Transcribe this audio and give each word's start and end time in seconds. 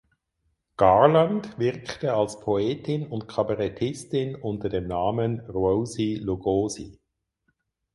Garland 0.77 1.59
wirkte 1.59 2.15
als 2.15 2.39
Poetin 2.39 3.05
und 3.05 3.27
Kabarettistin 3.27 4.35
unter 4.35 4.67
dem 4.67 4.87
Namen 4.87 5.41
Rosie 5.41 6.15
Lugosi. 6.15 6.97